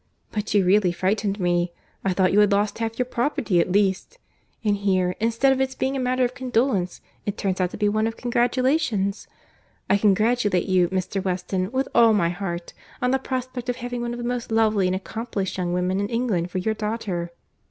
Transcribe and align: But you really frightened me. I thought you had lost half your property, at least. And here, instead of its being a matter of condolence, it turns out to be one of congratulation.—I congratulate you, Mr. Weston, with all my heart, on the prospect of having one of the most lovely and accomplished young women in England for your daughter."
But 0.31 0.55
you 0.55 0.65
really 0.65 0.91
frightened 0.91 1.39
me. 1.39 1.71
I 2.03 2.11
thought 2.11 2.33
you 2.33 2.39
had 2.39 2.51
lost 2.51 2.79
half 2.79 2.97
your 2.97 3.05
property, 3.05 3.59
at 3.59 3.71
least. 3.71 4.17
And 4.63 4.77
here, 4.77 5.15
instead 5.19 5.53
of 5.53 5.61
its 5.61 5.75
being 5.75 5.95
a 5.95 5.99
matter 5.99 6.25
of 6.25 6.33
condolence, 6.33 7.01
it 7.27 7.37
turns 7.37 7.61
out 7.61 7.69
to 7.69 7.77
be 7.77 7.87
one 7.87 8.07
of 8.07 8.17
congratulation.—I 8.17 9.97
congratulate 9.99 10.65
you, 10.65 10.89
Mr. 10.89 11.23
Weston, 11.23 11.71
with 11.71 11.87
all 11.93 12.13
my 12.13 12.29
heart, 12.29 12.73
on 12.99 13.11
the 13.11 13.19
prospect 13.19 13.69
of 13.69 13.75
having 13.75 14.01
one 14.01 14.15
of 14.15 14.17
the 14.17 14.23
most 14.23 14.51
lovely 14.51 14.87
and 14.87 14.95
accomplished 14.95 15.59
young 15.59 15.71
women 15.71 15.99
in 15.99 16.09
England 16.09 16.49
for 16.49 16.57
your 16.57 16.73
daughter." 16.73 17.29